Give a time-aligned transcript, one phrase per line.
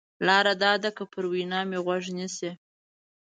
[0.25, 2.51] لار دا ده که پر وینا مې غوږ نیسې.